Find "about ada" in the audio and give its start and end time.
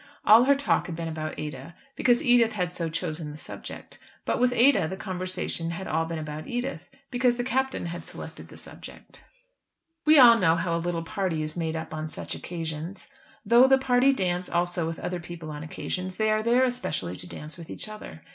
1.07-1.75